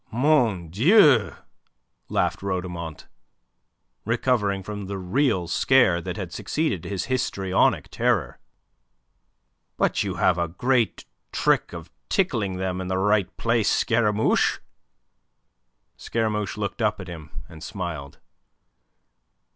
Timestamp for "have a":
10.15-10.47